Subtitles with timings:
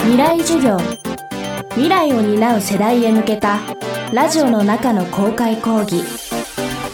[0.00, 0.78] 未来授業。
[1.70, 3.58] 未来を担う世代へ向けた
[4.12, 6.02] ラジオの中の公開講義。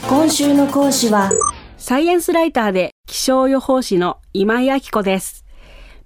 [0.09, 1.31] 今週の講師は
[1.77, 5.45] サイエンスライターで気象予報士の今井明子です。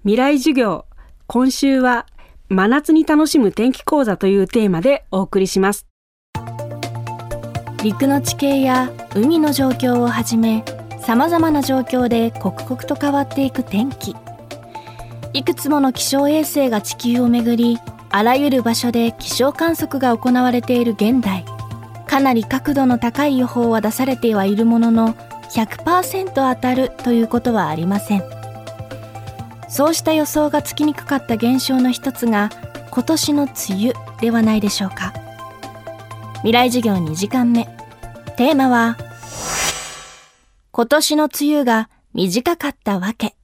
[0.01, 0.85] 未来授業
[1.27, 2.05] 今週は
[2.49, 5.87] 真夏に楽しむ天気講座というテーマでお送りします。
[7.83, 10.63] 陸の地形や海の状況をはじめ
[10.99, 14.15] さまざまな状況で刻々と変わっていく天気
[15.33, 17.77] いくつもの気象衛星が地球をめぐり
[18.09, 21.45] あらゆる場所で気象観測が行われている現代。
[22.07, 25.13] かなり角度の高い予報は出されてはいるものの
[25.51, 28.23] 100%当たるということはありません。
[29.69, 32.49] そうした予想がつきにくかった現象の一つが
[32.89, 35.13] 今年の梅雨ではないでしょうか。
[36.37, 37.65] 未来授業2時間目。
[38.35, 38.97] テーマは
[40.71, 43.35] 今年の梅雨が短かったわけ。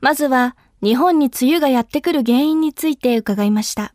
[0.00, 3.94] まずは日本に梅雨がやってくる原因について伺いました。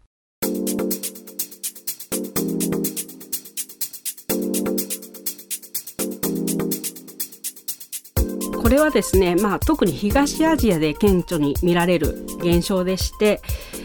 [8.62, 13.42] これはですね、まあ、特に東アジアで顕著に見られる現象でして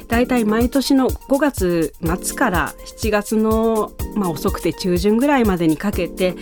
[0.06, 6.36] だいたい毎年の5月末から7月の、まあ、遅くて中旬ぐらいまでにかけて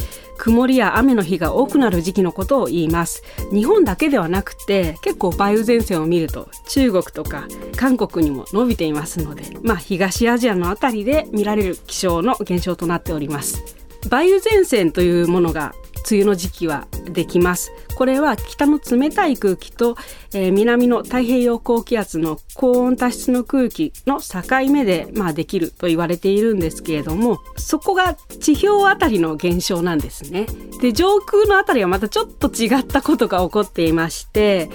[0.47, 3.25] 曇りや雨の日が多くなる時期のことを言います。
[3.53, 13.77] 日本だけではなくて結構梅雨前線を見ると中国とか韓国にも伸びていますのでまあ東アジアのあたりで見られる気象の現象となっております。
[14.07, 15.75] 梅雨前線というものが
[16.11, 19.97] 梅雨の時期はできますこれは北の冷たい空気と、
[20.33, 30.47] えー、南の太平洋高気圧の高温多湿の空気の境目で、まあ、できると言われているんですけれどもそこが地表あたりの現象なんですね。
[30.81, 34.69] で上空のあたりはまたちょっと違ったことが起こっていまして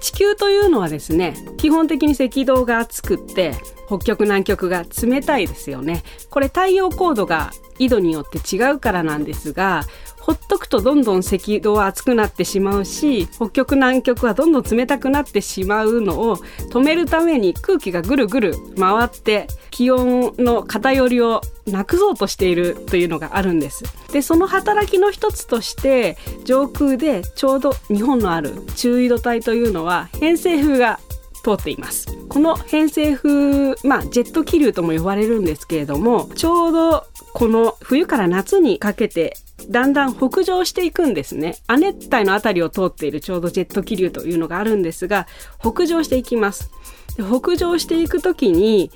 [0.00, 3.54] 地球というのはですね基本的に赤道が厚くって
[3.88, 9.82] 北極南極が冷たいですよねこれ太陽高度が緯度によって違うからなんですが
[10.28, 23.84] ほっとくとどんどん赤道は熱くなってしまうし北極南極はどんどん冷たくなってしまうのを止めるために空気がぐるぐる回って気温の偏りをなくそうとしているというのがあるんです。
[24.12, 31.00] でその働きの一つとして上空でちょうど日本のある中緯度帯というのは偏西風が
[31.42, 39.36] 通っていますこの偏西風まあジェット気流とも呼ばれるんですけれどもちょうどこの冬から夏にかけて
[39.68, 41.56] だんだん北上していくんですね。
[41.66, 45.26] 亜熱帯の辺りを通っているちょうどジェット気流というのがあるんですが
[45.60, 46.70] 北上していきます。
[47.16, 48.90] で北上していく時に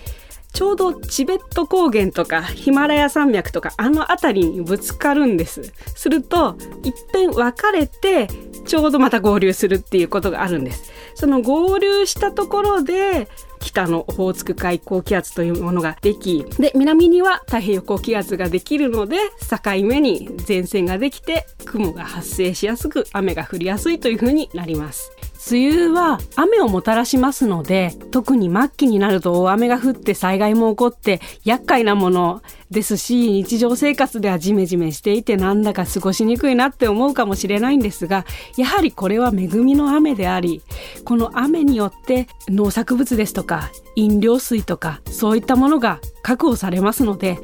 [0.52, 5.72] ちょうどチベット高原とかヒマラヤ山脈とかあの辺りにぶつかるんです。
[5.94, 8.28] すると一遍分かれて
[8.66, 10.92] ちょうどまた合流するっていうことがあるんです。
[11.14, 13.28] その合流したところで
[13.60, 25.12] 北のオホーツク海高気圧というものができで南には太平洋高気圧ができるので境目に前線ができて雲が発生しやすく雨が降りやすいというふうになります。
[25.50, 38.24] 梅雨は雨をもたらしますので特に末期になると大雨が降って災害も起こって厄介なものですし日常生活ではジメジメしていてなんだか過ごしにくいなって思うかもしれないんですが
[38.56, 40.62] やはりこれは恵みの雨であり
[41.04, 47.38] この雨によって農作物ですとか飲料水とかそういったものが確保されますので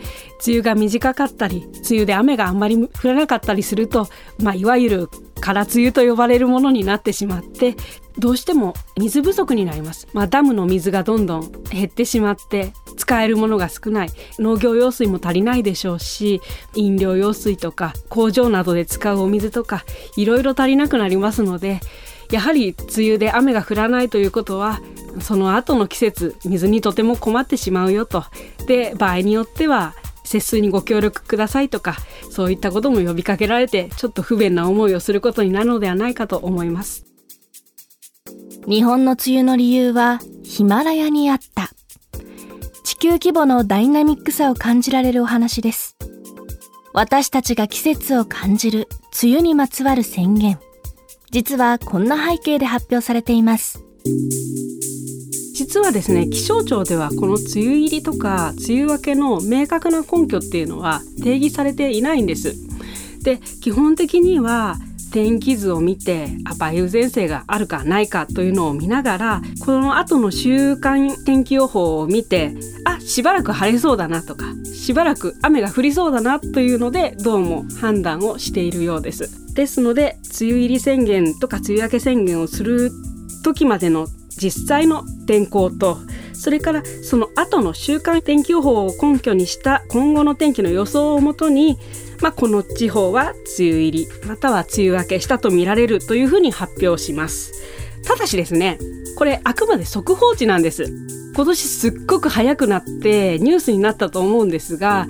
[0.47, 4.08] 梅雨が短かったり梅雨で雨があんまり降らなかったりすると、
[4.41, 5.08] まあ、いわゆる
[5.38, 7.76] 空梅雨と呼ばれるものになってしまって
[8.19, 14.10] どうしても水不足になります、まあ、ダムの水がどんどん減ってしまって使えるものが少ない。
[14.38, 16.41] 農業用水も足りないでしょうし
[16.75, 19.84] 飲料用水とか工場などで使うお水とか
[20.16, 21.81] いろいろ足りなくなりますので
[22.31, 24.81] やはり梅雨で雨が降らないということは
[25.20, 28.25] その後の季節水にとても困ってしまうよと。
[28.66, 29.94] で場合によっては
[30.28, 31.96] 節水にご協力くださいとか
[32.30, 37.06] そういったことも呼びかけられてちょっと不便な思いをすることになるのではないかと思います。
[38.66, 41.70] 日本の梅雨の理由はヒマラヤにあった。
[42.84, 45.96] 地球規模のダイナミックさを感じられるお話です。
[46.92, 48.88] 私たちが季節を感じる
[49.22, 50.58] 梅雨にまつわる宣言。
[51.31, 53.82] 実はこんな背景で発表されています。
[55.58, 62.55] 実はですね気象庁ではこの梅雨入りとか梅雨明けの明確な根拠っていうのは定義されていないんです
[63.25, 64.76] で基本的には
[65.10, 66.28] 天気図を見て
[66.60, 79.55] 梅雨前線があるかないかというのを見ながらこの後の週間天気予報を見てあしばらく晴れそうだなとかしばらく雨が降りそうだなというのでどうも判断をしているようです。
[79.55, 82.93] ですので梅雨入り宣言とか梅雨明け宣言をする
[83.43, 84.06] 時までの
[84.38, 85.99] 実際の天候と
[86.32, 91.76] それからその後の週間天気予報を根拠にした今後の天気の予想をもとに、
[92.23, 97.52] まあ、この地方は梅雨入りまたは梅雨明けしたとみられるというふうに発表します。
[98.05, 98.79] ただしですね
[99.17, 100.84] これあくまで速報値なんです。
[101.34, 105.06] 今年すっごく早くなってニュースになったと思うんですが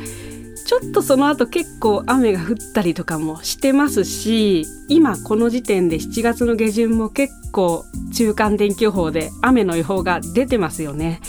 [0.69, 11.23] ちょっとその後結構雨が降ったりとかもしてますし今この時点で7月の下旬も結構中間天気予報で雨の予報が出てますよね。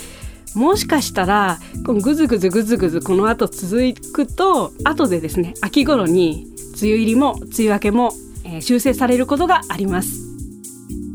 [0.54, 6.46] もしかしたらこのぐずぐずぐずぐずこの後続くと後でですね秋頃に
[6.78, 8.12] 梅雨入りも梅雨明けも、
[8.44, 10.18] え、修正されることがあります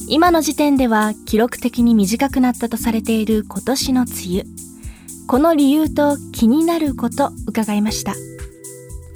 [0.08, 4.75] 今の時点では記録的に短くなったとされている今年の梅雨
[5.28, 8.14] この理由と気になること伺いました。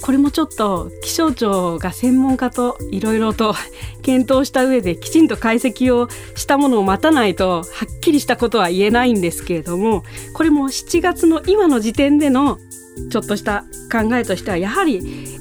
[0.02, 3.54] これもちょっと気象庁が専門家といろいろと
[4.02, 10.02] 検討した上できちんと解析をしたものを待たないとはっきりしたことは言えないんですけれども
[10.32, 12.58] これも7月の今の時点での
[13.10, 14.96] ちょっとした考えとしてはやはり、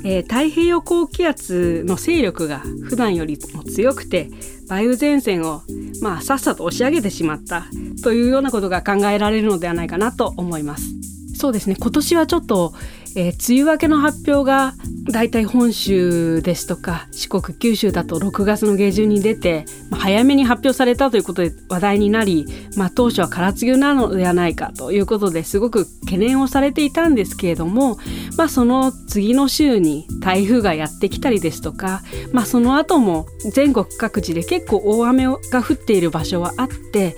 [0.05, 4.29] えー、太平洋高気圧の勢力が普段よりも強くて
[4.69, 5.63] 梅雨前線を、
[6.01, 7.65] まあ、さっさと押し上げてしまった
[8.03, 10.99] というようなことが考えられるのではないかなと思います。
[11.35, 12.73] そうですね今年はちょっと
[13.15, 14.73] えー、梅雨明けの発表が
[15.11, 22.45] だいたい本州ですとか四国九州だと6月の下旬に出て、まあ、早めに発表されたということで話題になり、
[22.77, 27.97] まあ、当初は空梅雨なのではないかということですごく懸念をされていたんですけれども、
[28.37, 32.01] まあ、その次の週に台風がやってきたりですとか、
[32.31, 37.15] まあ、その後も全国各地で結構大雨が降っている場所はあって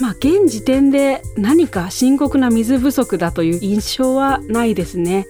[0.00, 5.26] まあ現時点で何か深刻な水不足だという印象はないですね。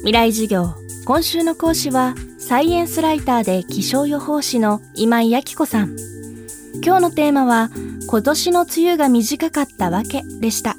[0.00, 0.74] 未来授業。
[1.04, 5.96] 今週の講師はサイエンスライターで気象予報士の今井明子さん。
[6.84, 7.70] 今日のテーマは
[8.08, 10.76] 今年の梅雨が短かったわけでした。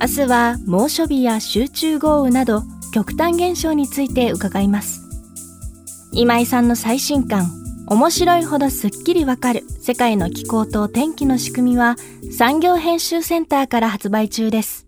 [0.00, 2.62] 明日は猛暑日や集中豪雨など
[2.92, 5.02] 極端現象について伺います。
[6.12, 7.50] 今井さんの最新刊
[7.90, 11.96] 面白いほどすっきりわかる世界の気候と天気の仕組みは
[12.30, 14.87] 産業編集センターから発売中です。